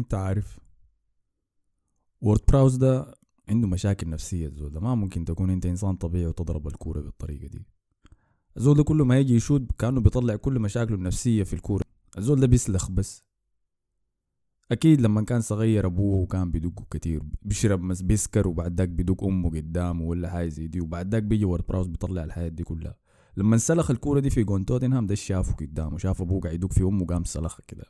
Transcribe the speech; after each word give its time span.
أنت 0.00 0.14
عارف. 0.14 0.58
وورد 2.20 2.40
براوس 2.48 2.74
ده 2.76 3.14
عنده 3.48 3.68
مشاكل 3.68 4.08
نفسية 4.08 4.46
الزول 4.46 4.72
ده 4.72 4.80
ما 4.80 4.94
ممكن 4.94 5.24
تكون 5.24 5.50
أنت 5.50 5.66
إنسان 5.66 5.96
طبيعي 5.96 6.26
وتضرب 6.26 6.66
الكورة 6.66 7.00
بالطريقة 7.00 7.46
دي. 7.46 7.66
الزول 8.56 8.76
ده 8.76 8.82
كل 8.82 8.96
ما 9.02 9.18
يجي 9.18 9.34
يشوت 9.34 9.72
كأنه 9.78 10.00
بيطلع 10.00 10.36
كل 10.36 10.58
مشاكله 10.58 10.96
النفسية 10.96 11.42
في 11.42 11.52
الكورة. 11.52 11.84
الزول 12.18 12.40
ده 12.40 12.46
بيسلخ 12.46 12.90
بس. 12.90 13.24
أكيد 14.72 15.00
لما 15.00 15.24
كان 15.24 15.40
صغير 15.40 15.86
أبوه 15.86 16.26
كان 16.26 16.50
بيدقه 16.50 16.86
كتير 16.90 17.22
بيشرب 17.42 17.82
مس 17.82 18.02
بيسكر 18.02 18.48
وبعد 18.48 18.78
ذاك 18.78 18.88
بيدق 18.88 19.24
أمه 19.24 19.50
قدامه 19.50 20.04
ولا 20.04 20.30
حاجة 20.30 20.48
زي 20.48 20.66
دي 20.66 20.80
وبعد 20.80 21.12
ذاك 21.14 21.22
بيجي 21.22 21.44
وورد 21.44 21.66
براوس 21.66 21.86
بيطلع 21.86 22.24
الحياة 22.24 22.48
دي 22.48 22.64
كلها. 22.64 22.96
لما 23.36 23.54
انسلخ 23.54 23.90
الكورة 23.90 24.20
دي 24.20 24.30
في 24.30 24.44
جون 24.44 24.64
توتنهام 24.64 25.06
ده 25.06 25.14
شافه 25.14 25.54
قدامه 25.54 25.98
شاف 25.98 26.22
أبوه 26.22 26.40
قاعد 26.40 26.54
يدق 26.54 26.72
في 26.72 26.82
أمه 26.82 27.06
قام 27.06 27.24
سلخها 27.24 27.62
كده 27.68 27.84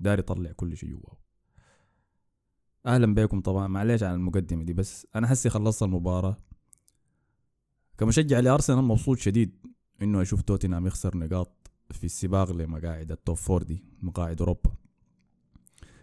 دار 0.00 0.18
يطلع 0.18 0.52
كل 0.52 0.76
شيء. 0.76 0.90
جواه 0.90 1.18
أهلا 2.86 3.14
بكم 3.14 3.40
طبعا. 3.40 3.68
معليش 3.68 4.02
على 4.02 4.14
المقدمة 4.14 4.64
دي 4.64 4.72
بس 4.72 5.06
أنا 5.16 5.26
حسي 5.26 5.48
خلصت 5.50 5.82
المباراة. 5.82 6.36
كمشجع 7.98 8.40
لأرسنال 8.40 8.84
مبسوط 8.84 9.18
شديد 9.18 9.66
إنه 10.02 10.22
أشوف 10.22 10.42
توتنهام 10.42 10.86
يخسر 10.86 11.16
نقاط 11.16 11.70
في 11.90 12.04
السباق 12.04 12.52
لمقاعد 12.52 13.12
ال 13.12 13.18
top 13.18 13.36
four 13.36 13.62
دي 13.62 13.84
مقاعد 14.02 14.40
أوروبا. 14.40 14.70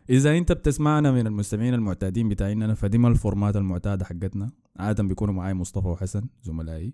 إذا 0.09 0.37
أنت 0.37 0.51
بتسمعنا 0.51 1.11
من 1.11 1.27
المستمعين 1.27 1.73
المعتادين 1.73 2.29
بتاعيننا 2.29 2.73
فدي 2.73 2.97
ما 2.97 3.07
ال 3.07 3.14
format 3.14 3.55
المعتادة 3.55 4.05
حقتنا. 4.05 4.51
عاده 4.77 5.03
بيكونوا 5.03 5.33
معاي 5.33 5.53
مصطفى 5.53 5.87
وحسن 5.87 6.27
زملائي. 6.43 6.93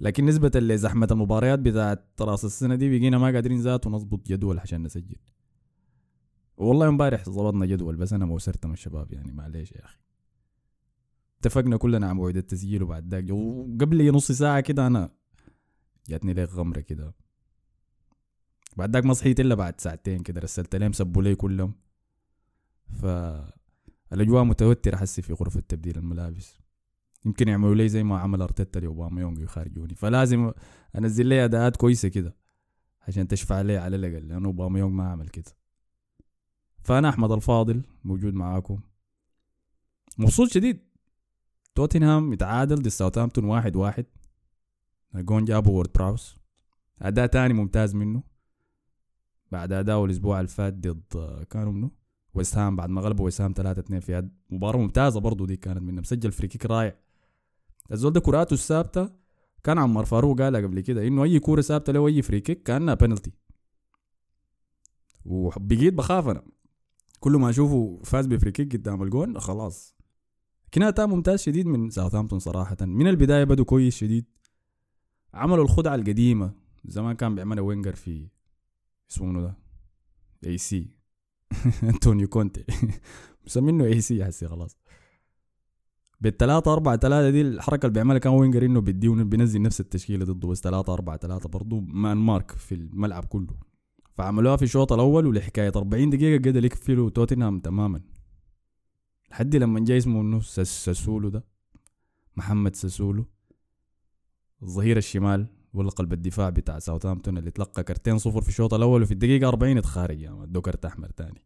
لكن 0.00 0.26
نسبة 0.26 0.60
لزحمة 0.60 1.08
المباريات 1.10 1.58
بتاعت 1.58 2.04
راس 2.20 2.44
السنة 2.44 2.74
دي 2.74 2.98
بقينا 2.98 3.18
ما 3.18 3.26
قادرين 3.26 3.60
ذاتو 3.60 3.86
نظبط 3.86 4.26
جدول 4.26 4.58
عشان 4.58 4.82
نسجل. 4.82 5.16
والله 6.60 6.88
امبارح 6.88 7.24
ظبطنا 7.24 7.66
جدول 7.66 7.96
بس 7.96 8.12
أنا 8.12 8.24
موسرت 8.24 8.66
من 8.66 8.72
الشباب 8.72 9.12
يعني 9.12 9.32
معليش 9.32 9.72
يا 9.72 9.84
أخي. 9.84 9.98
اتفقنا 11.40 11.76
كلنا 11.76 12.06
على 12.06 12.14
موعد 12.14 12.36
التسجيل 12.36 12.82
وبعد 12.82 13.14
ذاك. 13.14 13.30
وقبل 13.30 14.14
نص 14.14 14.32
ساعة 14.32 14.60
كده 14.60 14.86
أنا 14.86 15.10
جاتني 16.08 16.34
ليك 16.34 16.50
غمرة 16.50 16.80
كده. 16.80 17.14
بعد 18.76 18.92
ذاك 18.92 19.04
ما 19.04 19.12
صحيت 19.12 19.40
إلا 19.40 19.54
بعد 19.54 19.80
ساعتين 19.80 20.22
كده 20.22 20.40
رسلت 20.40 20.76
لهم 20.76 20.92
سبوا 20.92 21.22
لي 21.22 21.34
كلهم. 21.34 21.74
فالاجواء 22.92 24.44
متوترة 24.44 24.96
حسي 24.96 25.22
في 25.22 25.32
غرفة 25.32 25.60
تبديل 25.60 25.98
الملابس. 25.98 26.58
يمكن 27.24 27.48
يعملوا 27.48 27.74
لي 27.74 27.88
زي 27.88 28.02
ما 28.02 28.18
عمل 28.18 28.42
أرتيتا 28.42 28.78
لأوباما 28.78 29.20
يونغ 29.20 29.40
يخرجوني 29.40 29.94
فلازم 29.94 30.52
أنزل 30.98 31.26
لي 31.26 31.44
أداءات 31.44 31.76
كويسة 31.76 32.08
كده 32.08 32.36
عشان 33.08 33.28
تشفع 33.28 33.60
لي 33.60 33.76
على 33.76 33.96
الأقل 33.96 34.28
لأنه 34.28 34.48
أوباميانغ 34.48 34.92
ما 34.92 35.10
عمل 35.10 35.28
كده. 35.28 35.59
فأنا 36.82 37.08
أحمد 37.08 37.32
الفاضل 37.32 37.82
موجود 38.04 38.34
معاكم. 38.34 38.80
مبسوط 40.18 40.48
شديد. 40.50 40.80
توتنهام 41.74 42.32
يتعادل 42.32 42.76
ضد 42.76 42.88
ساوثهامبتون 42.88 43.44
واحد 43.44 43.76
واحد. 43.76 44.06
جون 45.14 45.44
جابوا 45.44 45.72
وورد 45.72 45.92
براوس. 45.92 46.36
أداء 47.02 47.26
تاني 47.26 47.54
ممتاز 47.54 47.94
منه. 47.94 48.22
بعد 49.52 49.72
اداؤه 49.72 50.04
الأسبوع 50.04 50.40
اللي 50.40 50.48
فات 50.48 50.74
ضد 50.74 51.44
كانوا 51.50 51.72
منه 51.72 51.90
ويست 52.34 52.58
هام. 52.58 52.76
بعد 52.76 52.90
ما 52.90 53.00
غلبوا 53.00 53.24
ويست 53.24 53.40
هام 53.40 53.52
3 53.52 53.80
2 53.80 54.00
في 54.00 54.30
مباراة 54.50 54.78
ممتازة 54.78 55.20
برضو 55.20 55.46
دي 55.46 55.56
كانت 55.56 55.78
منه 55.78 56.00
مسجل 56.00 56.32
free 56.32 56.48
kick 56.48 56.66
رايع 56.66 56.96
الزول 57.92 58.12
ده 58.12 58.20
كراته 58.20 58.54
الثابتة. 58.54 59.20
كان 59.64 59.78
عمار 59.78 60.04
فاروق 60.04 60.42
قالها 60.42 60.60
قبل 60.60 60.80
كده 60.80 61.06
إنه 61.06 61.24
أي 61.24 61.38
كورة 61.38 61.60
ثابتة 61.60 61.92
له 61.92 62.06
أي 62.06 62.22
free 62.22 62.40
kick 62.40 62.62
كأنها 62.62 62.94
بنالتي 62.94 63.32
وبقيت 65.24 65.94
بخاف 65.94 66.28
أنا. 66.28 66.42
كل 67.20 67.32
ما 67.32 67.50
أشوفه 67.50 68.00
فاز 68.04 68.26
ب 68.26 68.31
free 68.31 68.52
kick 68.52 68.72
قدام 68.76 69.02
الجون 69.02 69.40
خلاص. 69.40 69.94
كان 70.72 71.08
ممتاز 71.10 71.40
شديد 71.40 71.66
من 71.66 71.90
ساوثهامبتون 71.90 72.38
صراحة. 72.38 72.76
من 72.80 73.06
البداية 73.06 73.44
بدوا 73.44 73.64
كويس 73.64 73.96
شديد. 73.96 74.24
عملوا 75.34 75.64
الخدعة 75.64 75.94
القديمة. 75.94 76.54
زمان 76.84 77.16
كان 77.16 77.34
بيعملها 77.34 77.62
وينجر 77.62 77.94
في 77.94 78.28
اسمه 79.10 79.42
ده؟ 79.42 79.54
AC 80.46 80.90
أنتونيو 81.82 82.28
كونتي. 82.28 82.64
مسمينه 83.46 83.84
AC 83.84 84.24
حسي 84.24 84.48
خلاص. 84.48 84.76
بالثلاثة 86.20 86.72
أربعة 86.72 86.96
ثلاثة 86.96 87.30
دي 87.30 87.40
الحركة 87.40 87.86
اللي 87.86 87.94
بيعملها 87.94 88.18
كان 88.18 88.32
وينجر 88.32 88.64
إنه 88.64 88.80
بيديه 88.80 89.10
بينزل 89.10 89.62
نفس 89.62 89.80
التشكيلة 89.80 90.24
ضده 90.24 90.48
بس 90.48 90.60
ثلاثة 90.60 90.92
أربعة 90.92 91.16
ثلاثة 91.16 91.48
برضه 91.48 91.80
مان 91.80 92.16
مارك 92.16 92.50
في 92.50 92.74
الملعب 92.74 93.24
كله. 93.24 93.69
فعملوها 94.20 94.56
في 94.56 94.62
الشوط 94.62 94.92
الأول 94.92 95.26
ولحكاية 95.26 95.72
40 95.76 96.10
دقيقة 96.10 96.50
قدر 96.50 96.64
يكفلوا 96.64 97.10
توتنهام 97.10 97.60
تماما. 97.60 98.00
لحد 99.30 99.56
لما 99.56 99.80
جاي 99.80 99.98
اسمه 99.98 100.20
إنه 100.20 100.40
ساسولو 100.40 101.28
ده 101.28 101.44
محمد 102.36 102.76
ساسولو 102.76 103.24
الظهير 104.62 104.96
الشمال 104.96 105.46
ولا 105.74 105.90
قلب 105.90 106.12
الدفاع 106.12 106.50
بتاع 106.50 106.78
ساوثهامبتون 106.78 107.38
اللي 107.38 107.50
تلقى 107.50 107.84
كرتين 107.84 108.18
صفر 108.18 108.40
في 108.40 108.48
الشوط 108.48 108.74
الأول 108.74 109.02
وفي 109.02 109.12
الدقيقة 109.12 109.48
40 109.48 109.78
اتخارج 109.78 110.20
يعني 110.20 110.42
ادوه 110.42 110.62
كرت 110.62 110.84
احمر 110.84 111.10
تاني. 111.10 111.44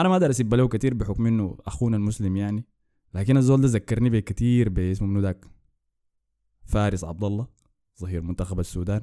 أنا 0.00 0.08
ما 0.08 0.14
أقدر 0.14 0.30
اسب 0.30 0.54
له 0.54 0.68
كثير 0.68 0.94
بحكم 0.94 1.26
إنه 1.26 1.58
أخونا 1.66 1.96
المسلم 1.96 2.36
يعني 2.36 2.64
لكن 3.14 3.36
الزول 3.36 3.60
ده 3.60 3.68
ذكرني 3.68 4.10
بكثير 4.10 4.68
باسمه 4.68 5.08
منو 5.08 5.20
ذاك؟ 5.20 5.44
فارس 6.64 7.04
عبد 7.04 7.24
الله 7.24 7.46
ظهير 8.00 8.22
منتخب 8.22 8.60
السودان. 8.60 9.02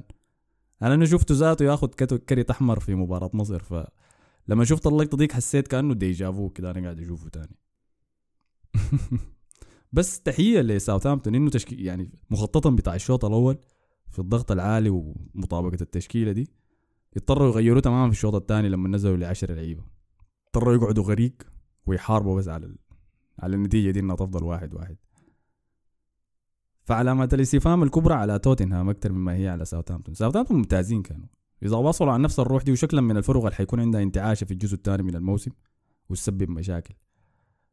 أنا 0.82 0.94
أنا 0.94 1.04
شفته 1.04 1.34
ذاته 1.34 1.64
ياخذ 1.64 1.88
كرت 1.88 2.50
أحمر 2.50 2.80
في 2.80 2.94
مباراة 2.94 3.30
مصر 3.32 3.62
فلما 3.62 4.64
شفت 4.64 4.86
اللقطة 4.86 5.16
ديك 5.16 5.32
حسيت 5.32 5.68
كأنه 5.68 5.94
ديجافو 5.94 6.48
كده 6.48 6.70
أنا 6.70 6.80
قاعد 6.80 7.00
أشوفه 7.00 7.28
تاني. 7.28 7.56
بس 9.92 10.20
تحية 10.20 10.60
لساوثهامبتون 10.60 11.34
إنه 11.34 11.50
تشكيل 11.50 11.86
يعني 11.86 12.10
مخططا 12.30 12.70
بتاع 12.70 12.94
الشوط 12.94 13.24
الأول 13.24 13.58
في 14.10 14.18
الضغط 14.18 14.52
العالي 14.52 14.90
ومطابقة 14.90 15.78
التشكيلة 15.80 16.32
دي 16.32 16.50
اضطروا 17.16 17.48
يغيروه 17.48 17.80
تماما 17.80 18.06
في 18.10 18.16
الشوط 18.16 18.34
الثاني 18.34 18.68
لما 18.68 18.88
نزلوا 18.88 19.16
ل 19.16 19.24
10 19.24 19.54
لعيبة. 19.54 19.84
اضطروا 20.46 20.74
يقعدوا 20.74 21.04
غريق 21.04 21.32
ويحاربوا 21.86 22.36
بس 22.38 22.48
على 22.48 22.66
ال... 22.66 22.76
على 23.38 23.56
النتيجة 23.56 23.90
دي 23.90 24.00
إنها 24.00 24.16
تفضل 24.16 24.44
واحد 24.44 24.74
واحد. 24.74 24.96
فعلامات 26.84 27.34
الاستفهام 27.34 27.82
الكبرى 27.82 28.14
على 28.14 28.38
توتنهام 28.38 28.90
أكثر 28.90 29.12
مما 29.12 29.34
هي 29.34 29.48
على 29.48 29.64
ساوثهامبتون. 29.64 30.14
ساوثهامبتون 30.14 30.56
ممتازين 30.56 31.02
كانوا. 31.02 31.26
إذا 31.62 31.76
واصلوا 31.76 32.12
على 32.12 32.22
نفس 32.22 32.40
الروح 32.40 32.62
دي 32.62 32.72
وشكلا 32.72 33.00
من 33.00 33.16
الفرق 33.16 33.44
اللي 33.44 33.54
حيكون 33.54 33.80
عندها 33.80 34.02
انتعاشه 34.02 34.44
في 34.44 34.50
الجزء 34.50 34.74
الثاني 34.74 35.02
من 35.02 35.14
الموسم 35.14 35.50
وتسبب 36.08 36.50
مشاكل. 36.50 36.94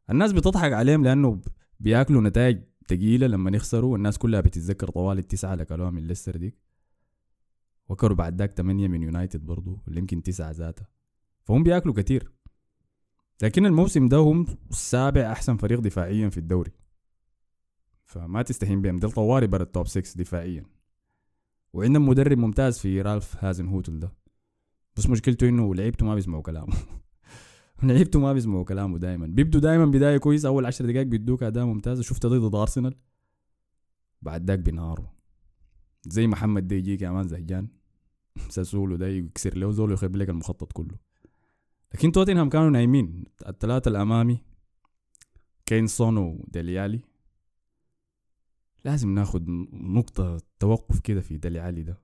الناس 0.10 0.32
بتضحك 0.32 0.74
عليهم 0.74 1.04
لأنه 1.04 1.42
بياكلوا 1.80 2.22
نتائج 2.22 2.62
تقيلة 2.88 3.28
لما 3.28 3.52
يخسروا 3.56 3.92
والناس 3.92 4.18
كلها 4.18 4.42
بتتذكر 4.42 4.90
طوال 4.90 5.18
التسعة 5.18 5.54
اللي 5.54 5.92
من 5.92 6.08
ليستر 6.08 6.38
ديك. 6.38 6.58
وكروا 7.90 8.18
بعد 8.18 8.40
ذاك 8.40 8.52
ثمانية 8.52 8.88
من 8.88 9.04
يونايتد 9.04 9.46
برضو 9.46 9.80
اللي 9.88 10.00
يمكن 10.00 10.24
تسعة 10.24 10.52
ذاتها. 10.52 10.88
فهم 11.44 11.64
بياكلوا 11.64 11.94
كتير. 11.94 12.32
لكن 13.44 13.66
الموسم 13.66 14.08
ده 14.08 14.18
هم 14.18 14.46
السابع 14.70 15.32
أحسن 15.32 15.58
فريق 15.58 15.80
دفاعيا 15.80 16.30
في 16.30 16.38
الدوري. 16.38 16.72
فما 18.10 18.42
تستهين 18.42 18.82
بهم. 18.82 18.98
دل 18.98 19.12
طواري 19.12 19.48
برا 19.48 19.64
التوب 19.64 19.88
6 19.88 20.18
دفاعيا. 20.18 20.66
وعندهم 21.74 22.10
مدرب 22.10 22.38
ممتاز 22.38 22.80
في 22.80 23.02
رالف 23.02 23.44
هازن 23.44 23.68
هوتل 23.68 24.00
ده. 24.00 24.14
بس 24.98 25.10
مشكلته 25.10 25.50
إنه 25.50 25.76
لعيبته 25.76 26.06
ما 26.06 26.16
بيسمعوا 26.16 26.42
كلامه. 26.42 26.74
لعيبته 27.84 28.20
ما 28.20 28.34
بيسمعوا 28.34 28.64
كلامه 28.64 28.98
دائما 28.98 29.28
بيبدوا 29.28 29.62
دائما 29.62 29.86
بداية 29.86 30.18
كويس 30.18 30.46
أول 30.46 30.66
عشر 30.66 30.86
دقائق 30.86 31.08
بيدوك 31.08 31.44
أداء 31.44 31.66
ممتاز. 31.66 32.02
شفت 32.02 32.26
ضد 32.26 32.56
أرسنال. 32.56 32.96
بعد 34.22 34.48
ذاك 34.48 34.60
بينهاروا. 34.60 35.08
زي 36.04 36.28
محمد 36.28 36.68
دي 36.68 36.76
يجيك 36.76 37.02
يا 37.02 37.12
مان 37.12 37.28
زهجان. 37.28 37.68
ساسولو 38.50 38.96
ده 38.96 39.08
يكسر 39.08 39.58
له 39.58 39.72
زول 39.72 39.90
ويخرب 39.90 40.16
لك 40.16 40.30
المخطط 40.30 40.72
كله. 40.72 40.98
لكن 41.94 42.12
توتنهام 42.12 42.50
كانوا 42.50 42.70
نايمين. 42.70 43.24
الثلاثة 43.48 43.90
الأمامي. 43.90 44.42
كين 45.66 45.88
سون 45.88 46.18
وديليالي 46.18 47.02
لازم 48.86 49.10
ناخد 49.10 49.50
نقطة 49.74 50.42
توقف 50.60 51.00
كده 51.00 51.22
في 51.22 51.38
ديليالي 51.38 51.84
ده. 51.84 52.02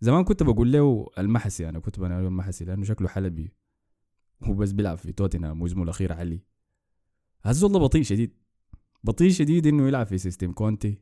زمان 0.00 0.24
كنت 0.24 0.42
بقول 0.42 0.72
له 0.72 1.06
المحسي 1.18 1.68
أنا 1.68 1.78
كنت 1.78 2.00
بنقول 2.00 2.26
المحسي 2.26 2.64
لأنه 2.64 2.84
شكله 2.84 3.08
حلبي 3.08 3.52
هو 4.42 4.54
بس 4.54 4.72
بيلعب 4.72 4.98
في 4.98 5.12
توتنهام 5.12 5.62
واسمه 5.62 5.82
الأخير 5.82 6.12
علي. 6.12 6.40
هذا 7.42 7.64
والله 7.64 7.78
بطيء 7.80 8.02
شديد 8.02 8.34
بطيء 9.04 9.30
شديد 9.30 9.66
إنه 9.66 9.88
يلعب 9.88 10.06
في 10.06 10.18
system 10.18 10.52
كونتي 10.52 10.98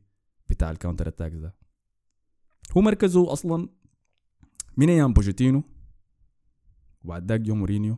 بتاع 0.49 0.71
ال 0.71 0.75
counter 0.75 1.07
attack 1.07 1.31
ده. 1.31 1.55
هو 2.77 2.81
مركزه 2.81 3.33
أصلا 3.33 3.69
من 4.77 4.89
أيام 4.89 5.13
بوتشيتينو 5.13 5.63
وبعد 7.03 7.31
ذاك 7.31 7.41
جو 7.41 7.55
مورينيو. 7.55 7.97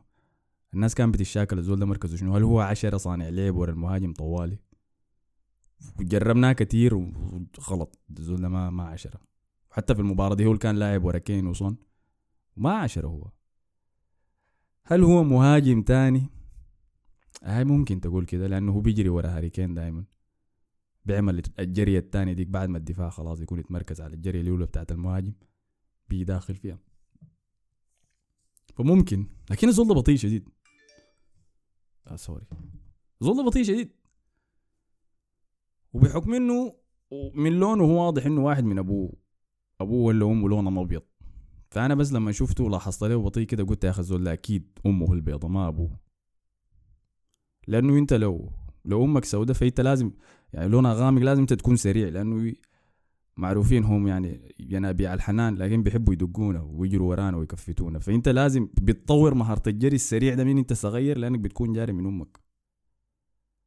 الناس 0.74 0.95
كانت 0.95 1.13
بتتشاكل 1.13 1.60
الزول 1.60 1.80
ده 1.80 1.86
مركزه 1.86 2.18
شنو؟ 2.18 2.36
هل 2.36 2.44
هو 2.44 2.60
عشرة 2.60 2.98
صانع 2.98 3.30
لعب 3.30 3.56
ورا 3.56 3.71
المهاجم 3.71 4.13
طوالي؟ 4.13 4.60
وجربناه 6.00 6.54
كتير 6.54 6.96
وغلط 6.96 8.00
الزول 8.20 8.42
ده 8.42 8.50
ما 8.50 8.70
ما 8.70 8.84
عشرة. 8.84 9.20
حتى 9.72 9.96
في 9.96 10.02
المباراة 10.02 10.36
دي 10.36 10.46
هو 10.46 10.58
كان 10.58 10.76
لاعب 10.76 11.04
ورا 11.04 11.18
كين 11.18 11.48
وصن 11.48 11.76
ما 12.58 12.74
عشرة 12.74 13.08
هو. 13.08 13.32
هل 14.86 15.04
هو 15.04 15.24
مهاجم 15.24 15.82
تاني؟ 15.82 16.30
هاي 17.44 17.64
ممكن 17.64 18.02
تقول 18.02 18.26
كده 18.26 18.48
لأنه 18.48 18.72
هو 18.72 18.80
بيجري 18.80 19.10
ورا 19.10 19.28
هاري 19.28 19.50
كين 19.50 19.74
دائما 19.74 20.06
بيعمل 21.06 21.44
الجريه 21.60 22.00
الثانية 22.00 22.34
ديك 22.34 22.48
بعد 22.48 22.70
ما 22.70 22.78
الدفاع 22.78 23.10
خلاص 23.10 23.42
يكون 23.42 23.60
يتمركز 23.60 24.02
على 24.02 24.14
الجريه 24.14 24.42
الأولى 24.42 24.66
بتاعت 24.66 24.92
المهاجم 24.92 25.34
بيجي 26.10 26.24
داخل 26.24 26.56
فيها. 26.56 26.80
فممكن 28.76 29.28
لكن 29.52 29.68
الزول 29.70 29.88
ده 29.88 29.94
بطيء 29.94 30.18
شديد. 30.18 30.50
آه 32.08 32.16
sorry 32.16 32.46
الزول 33.22 33.38
ده 33.38 33.44
بطيء 33.44 33.64
شديد. 33.64 33.92
وبحكم 35.95 36.33
إنه 36.33 36.74
من 37.33 37.51
لونه 37.59 37.83
هو 37.83 38.06
واضح 38.06 38.25
إنه 38.25 38.44
واحد 38.44 38.63
من 38.63 38.80
أبوه. 38.80 39.13
أبوه 39.81 40.06
ولا 40.06 40.25
أمه 40.25 40.50
لونهم 40.50 40.80
أبيض. 40.80 41.01
فأنا 41.69 41.95
بس 41.95 42.13
لما 42.13 42.31
شفته 42.31 42.69
لاحظت 42.69 43.03
له 43.03 43.21
بطيء 43.21 43.45
كده 43.45 43.63
قلت 43.63 43.83
يا 43.83 43.89
أخي 43.89 44.00
الزول 44.00 44.27
أكيد 44.27 44.80
أمه 44.86 45.13
البيضة 45.13 45.47
ما 45.47 45.68
أبوه. 45.68 46.00
لأنه 47.68 47.97
أنت 47.97 48.13
لو 48.13 48.51
لو 48.86 49.06
أمك 49.06 49.25
سوداء 49.25 49.56
فأنت 49.56 49.81
لازم 49.81 50.12
يعني 50.53 50.68
لونها 50.69 50.94
غامق 50.94 51.21
لازم 51.21 51.42
أنت 51.42 51.53
تكون 51.53 51.75
سريع 51.75 52.09
لأنه 52.09 52.53
معروفين 53.38 53.83
هم 53.83 54.07
يعني 54.07 54.56
ينابيع 54.59 55.13
الحنان 55.13 55.56
لكن 55.56 55.83
بيحبوا 55.83 56.13
يدقونا 56.13 56.62
ويجروا 56.62 57.09
ورانا 57.09 57.38
ويكفتونا. 57.38 58.00
فأنت 58.00 58.30
لازم 58.30 58.68
بتطور 58.81 59.33
مهارة 59.33 59.69
الجري 59.69 59.95
السريع 59.95 60.33
ده 60.33 60.44
من 60.44 60.57
أنت 60.57 60.74
صغير 60.74 61.18
لأنك 61.18 61.39
بتكون 61.39 61.74
جاري 61.74 61.94
من 61.94 62.06
أمك. 62.06 62.44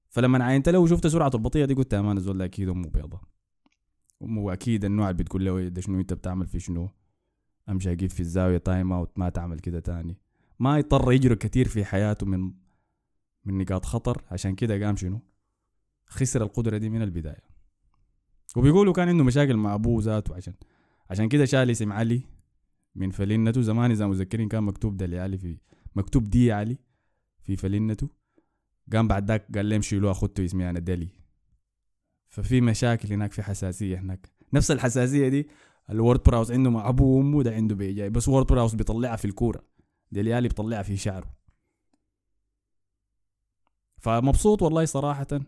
فلما 0.08 0.44
عينت 0.44 0.69
له 0.69 0.78
وشفت 0.78 1.06
سرعته 1.06 1.37
البطيئة 1.37 1.64
دي 1.64 1.75
قلت 1.75 1.94
أمان 1.94 2.16
الزول 2.16 2.43
أكيد 2.43 2.69
أمه 2.69 2.88
بيضة. 2.88 3.20
أمه 4.22 4.52
أكيد 4.52 4.84
النوع 4.84 5.10
اللي 5.10 5.22
بتقول 5.22 5.44
له 5.44 5.69
ده 5.69 5.81
شنو 5.81 6.00
أنت 6.00 6.12
بتعمل 6.14 6.46
في 6.46 6.60
شنو؟ 6.60 6.90
أمشي 7.69 7.93
أقيف 7.93 8.11
في 8.10 8.20
الزاوية 8.20 8.58
time 8.58 8.93
out 8.93 9.19
ما 9.19 9.28
تعمل 9.28 9.58
كده 9.58 9.81
تاني. 9.81 10.19
ما 10.58 10.78
يضطر 10.78 11.12
يجري 11.12 11.37
كتير 11.37 11.69
في 11.69 11.84
حياته 11.84 12.26
من 12.26 12.52
من 13.44 13.58
نقاط 13.58 13.84
خطر 13.84 14.22
عشان 14.31 14.55
كده 14.55 14.87
قام 14.87 14.96
شنو؟ 14.96 15.20
خسر 16.06 16.43
القدرة 16.43 16.78
دي 16.78 16.88
من 16.88 17.02
البداية. 17.02 17.49
وبيقولوا 18.56 18.93
كان 18.93 19.08
عنده 19.08 19.25
مشاكل 19.25 19.56
مع 19.56 19.75
أبوه 19.75 20.02
ذاته 20.02 20.34
عشان 20.34 20.54
عشان 21.11 21.28
كده 21.28 21.44
شال 21.44 21.70
اسم 21.70 21.93
علي 21.93 22.22
من 22.94 23.11
فنلته. 23.11 23.61
زمان 23.61 23.90
إذا 23.90 24.06
مذكرين 24.06 24.49
كان 24.49 24.62
مكتوب 24.62 24.96
ده 24.96 25.22
علي 25.22 25.38
في 25.38 25.58
مكتوب 25.96 26.25
دي 26.25 26.52
علي 26.52 26.78
في 27.40 27.56
فنلته. 27.56 28.08
قام 28.93 29.08
بعد 29.08 29.29
ذاك 29.29 29.56
قال 29.56 29.69
لهم 29.69 29.82
شيلوها 29.82 30.12
ختوا 30.12 30.44
اسمي 30.44 30.70
أنا 30.70 30.79
دلي 30.79 31.08
ففي 32.29 32.61
مشاكل 32.61 33.12
هناك 33.12 33.32
في 33.32 33.43
حساسية 33.43 33.99
هناك. 33.99 34.32
نفس 34.52 34.70
الحساسية 34.70 35.29
دي 35.29 35.49
الورد 35.90 36.23
براوس 36.23 36.50
عنده 36.50 36.70
مع 36.70 36.88
أبوه 36.88 37.17
وأمه 37.17 37.43
ده 37.43 37.55
عنده 37.55 37.75
بيجاي 37.75 38.11
بس 38.11 38.29
وورد 38.29 38.46
براوس 38.46 38.75
بيطلعها 38.75 39.17
في 39.17 39.25
الكورة. 39.25 39.64
ديلي 40.12 40.33
آلي 40.33 40.49
بيطلعها 40.49 40.82
في 40.82 40.96
شعره. 40.96 41.35
فمبسوط 44.00 44.62
والله 44.62 44.85
صراحة. 44.85 45.40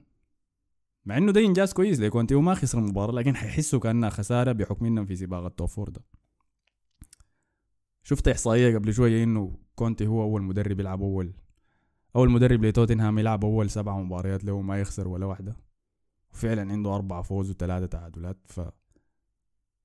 مع 1.04 1.16
إنه 1.16 1.32
ده 1.32 1.40
إنجاز 1.40 1.72
كويس 1.72 2.00
لكونتي 2.00 2.34
وما 2.34 2.54
خسر 2.54 2.78
المباراة 2.78 3.12
لكن 3.12 3.36
حيحسوا 3.36 3.80
كأنها 3.80 4.10
خسارة 4.10 4.52
بحكم 4.52 4.86
إنهم 4.86 5.06
في 5.06 5.16
سباق 5.16 5.44
ال 5.44 5.56
top 5.56 5.92
ده. 5.92 6.02
شفت 8.02 8.28
إحصائية 8.28 8.78
قبل 8.78 8.94
شوية 8.94 9.24
إنه 9.24 9.58
كونتي 9.74 10.06
هو 10.06 10.22
أول 10.22 10.42
مدرب 10.42 10.80
يلعب 10.80 11.02
أول 11.02 11.34
أول 12.16 12.30
مدرب 12.30 12.64
لتوتنهام 12.64 13.18
يلعب 13.18 13.44
أول 13.44 13.70
سبع 13.70 13.98
مباريات 13.98 14.44
له 14.44 14.60
ما 14.60 14.80
يخسر 14.80 15.08
ولا 15.08 15.26
واحدة. 15.26 15.56
وفعلا 16.32 16.72
عنده 16.72 16.94
أربعة 16.94 17.22
فوز 17.22 17.50
وثلاثة 17.50 17.86
تعادلات 17.86 18.38
ف 18.46 18.60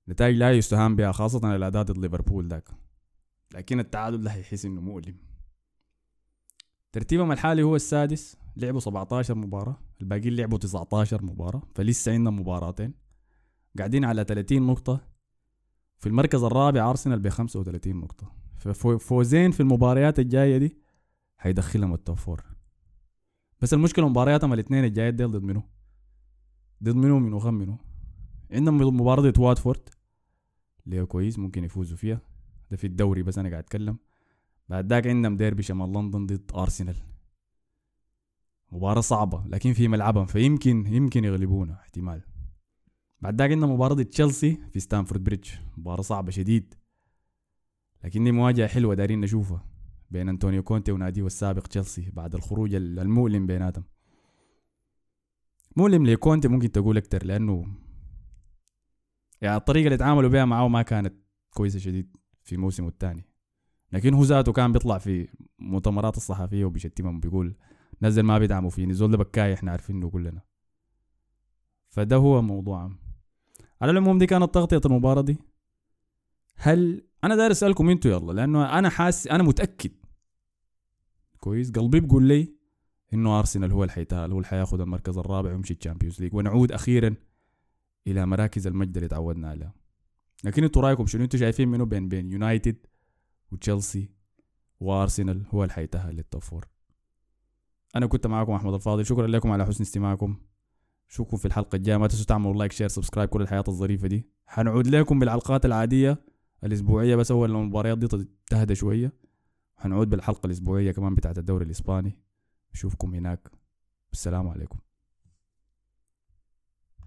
نتائج 0.08 0.36
لا 0.36 0.52
يستهان 0.52 0.96
بها 0.96 1.12
خاصة 1.12 1.56
الأداء 1.56 1.84
ضد 1.84 1.98
ليفربول 1.98 2.48
ذاك. 2.48 2.70
لكن 3.54 3.80
التعادل 3.80 4.22
ده 4.24 4.32
هيحس 4.32 4.66
إنه 4.66 4.82
مؤلم. 4.82 5.18
ترتيبهم 6.92 7.32
الحالي 7.32 7.64
هو 7.64 7.76
السادس 7.76 8.38
لعبوا 8.58 8.80
17 8.80 9.36
مباراة 9.36 9.78
الباقيين 10.02 10.36
لعبوا 10.36 10.58
19 10.58 11.24
مباراة 11.26 11.62
فلسه 11.76 12.14
عندنا 12.14 12.30
مباراتين. 12.30 12.94
قاعدين 13.78 14.06
على 14.06 14.24
30 14.24 14.68
نقطة. 14.68 15.08
في 15.98 16.08
المركز 16.10 16.44
الرابع 16.44 16.90
أرسنال 16.90 17.20
ب 17.20 17.30
35 17.30 17.96
نقطة. 17.96 18.32
ففوزين 18.58 19.52
في 19.52 19.60
المباريات 19.60 20.20
الجاية 20.20 20.58
دي 20.58 20.85
هيدخلهم 21.46 21.94
ال 21.94 22.00
top 22.00 22.18
four 22.18 22.44
بس 23.62 23.74
المشكلة 23.74 24.10
مبارياتهم 24.10 24.54
الاثنين 24.54 24.84
الجاية 24.84 25.10
دي 25.10 25.24
ضد 25.24 25.44
منو؟ 25.44 25.64
ضد 26.84 26.96
منو 26.96 27.20
منو 27.20 27.40
خم 27.40 27.54
منو؟ 27.54 27.78
عندهم 28.52 28.78
مباراة 28.78 29.34
واتفورد. 29.38 29.90
اللي 30.86 31.02
هو 31.02 31.06
كويس 31.06 31.40
ممكن 31.40 31.64
يفوزوا 31.64 31.98
فيها. 31.98 32.22
ده 32.72 32.78
في 32.78 32.88
الدوري 32.88 33.24
بس 33.24 33.38
أنا 33.38 33.50
قاعد 33.50 33.64
أتكلم. 33.64 33.98
بعد 34.70 34.94
ذاك 34.94 35.08
عندهم 35.08 35.38
ديربي 35.38 35.64
شمال 35.64 35.94
لندن 35.94 36.26
ضد 36.26 36.52
أرسنال. 36.56 36.96
مباراة 38.72 39.02
صعبة 39.02 39.44
لكن 39.48 39.74
في 39.74 39.88
ملعبهم 39.88 40.26
فيمكن 40.26 40.94
يمكن 40.94 41.26
يغلبونا. 41.26 41.74
احتمال. 41.74 42.22
بعد 43.22 43.42
ذاك 43.42 43.52
عندنا 43.52 43.68
مباراة 43.68 44.04
تشيلسي 44.04 44.58
في 44.72 44.80
ستانفورد 44.80 45.24
بريدج. 45.24 45.50
مباراة 45.78 46.02
صعبة 46.02 46.32
شديد. 46.32 46.74
لكن 48.04 48.24
دي 48.24 48.32
مواجهة 48.32 48.68
حلوة 48.68 48.96
دارين 48.96 49.22
نشوفها. 49.22 49.75
بين 50.12 50.30
أنطونيو 50.30 50.64
كونتي 50.64 50.92
وناديه 50.92 51.26
السابق 51.26 51.62
تشيلسي 51.62 52.12
بعد 52.14 52.36
الخروج 52.36 52.76
المؤلم 52.76 53.46
بيناتهم 53.48 53.84
مؤلم 55.76 56.06
لكونتي 56.06 56.48
ممكن 56.48 56.72
تقول 56.72 56.98
أكتر 56.98 57.26
لأنه 57.26 57.68
يعني 59.42 59.58
الطريقة 59.58 59.86
اللي 59.86 59.98
تعاملوا 59.98 60.30
بها 60.30 60.46
معه 60.46 60.68
ما 60.68 60.82
كانت 60.82 61.14
كويسة 61.50 61.80
شديد 61.80 62.18
في 62.44 62.58
موسمه 62.58 62.88
الثاني. 62.88 63.26
لكن 63.94 64.14
هو 64.14 64.24
ذاته 64.24 64.52
كان 64.52 64.72
بيطلع 64.72 64.98
في 64.98 65.28
مؤتمرات 65.60 66.18
الصحفية 66.18 66.66
وبيشتمهم 66.66 67.20
بيقول 67.20 67.56
نزل 68.02 68.24
ما 68.24 68.38
بيدعموا 68.38 68.70
فيني 68.70 68.94
زول 68.94 69.12
ده 69.12 69.18
بكاي 69.18 69.54
إحنا 69.54 69.72
عارفينه 69.72 70.10
كلنا. 70.10 70.42
فده 71.90 72.16
هو 72.16 72.42
موضوع 72.42 72.92
على 73.82 73.92
العموم 73.92 74.18
دي 74.18 74.26
كانت 74.26 74.54
تغطية 74.54 74.82
المباراة 74.86 75.22
دي. 75.22 75.38
هل 76.56 77.08
أنا 77.26 77.36
داير 77.36 77.52
أسألكم 77.52 77.90
أنتوا 77.90 78.12
يلا 78.12 78.32
لأنه 78.32 78.80
أنا 78.80 78.90
حاسس 78.90 79.28
أنا 79.28 79.44
متأكد. 79.44 79.92
كويس؟ 81.40 81.72
قلبي 81.72 82.00
بيقول 82.00 82.24
لي 82.24 82.56
إنه 83.14 83.40
أرسنال 83.40 83.72
هو 83.72 83.84
اللي 83.84 83.94
حيتاهل 83.94 84.32
هو 84.32 84.38
اللي 84.38 84.48
حياخذ 84.48 84.82
المركز 84.82 85.18
الرابع 85.18 85.52
ويمشي 85.52 85.74
ال 85.74 85.78
Champions 85.78 86.22
League. 86.22 86.34
ونعود 86.34 86.72
أخيرا 86.72 87.16
إلى 88.08 88.26
مراكز 88.26 88.68
المجد 88.68 88.98
اللي 88.98 89.08
تعودنا 89.08 89.50
عليها. 89.50 89.74
لكن 90.44 90.64
أنتوا 90.64 90.82
رأيكم 90.82 91.06
شنو؟ 91.06 91.24
أنتوا 91.24 91.40
شايفين 91.40 91.68
منه 91.68 91.86
بين 91.86 92.10
بين 92.10 92.32
يونايتد 92.32 92.78
وتشيلسي 93.52 94.10
وأرسنال 94.80 95.46
هو 95.54 95.64
اللي 95.64 95.74
حيتأهل 95.74 96.24
أنا 97.96 98.06
كنت 98.08 98.28
معكم 98.28 98.52
أحمد 98.52 98.74
الفاضل. 98.74 99.06
شكرا 99.06 99.28
لكم 99.28 99.52
على 99.52 99.66
حسن 99.66 99.84
استماعكم. 99.84 100.38
اشوفكم 101.10 101.38
في 101.38 101.46
الحلقة 101.46 101.76
الجاية. 101.76 101.98
ما 101.98 102.08
تنسوا 102.08 102.26
تعملوا 102.26 102.54
like 102.54 102.72
share 102.72 102.88
subscribe 102.88 103.30
كل 103.30 103.42
الحياة 103.42 103.64
الظريفة 103.68 104.08
دي. 104.08 104.30
حنعود 104.46 104.88
لكم 104.88 105.20
بالحلقات 105.20 105.66
العادية. 105.66 106.35
الأسبوعية 106.64 107.16
بس 107.16 107.32
أول 107.32 107.47
ما 107.47 107.52
المباريات 107.52 107.98
دي 107.98 108.28
تهدى 108.50 108.76
شوية 108.76 109.14
حنعود 109.78 110.10
بالحلقة 110.10 110.48
الأسبوعية 110.48 110.92
كمان 110.92 111.16
بتاعت 111.16 111.38
الدوري 111.38 111.66
الإسباني. 111.66 112.18
اشوفكم 112.74 113.16
هناك. 113.16 113.52
السلام 114.14 114.48
عليكم. 114.48 114.78